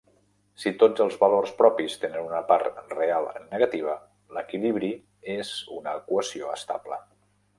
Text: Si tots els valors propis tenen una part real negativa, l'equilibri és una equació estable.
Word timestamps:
Si 0.61 0.71
tots 0.83 1.01
els 1.03 1.17
valors 1.23 1.51
propis 1.59 1.97
tenen 2.05 2.23
una 2.29 2.39
part 2.53 2.79
real 2.95 3.29
negativa, 3.51 3.95
l'equilibri 4.37 4.91
és 5.35 5.51
una 5.81 5.97
equació 6.01 6.53
estable. 6.57 7.01